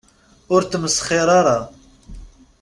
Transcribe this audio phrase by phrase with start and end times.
[0.53, 1.59] Ur tmesxir ara.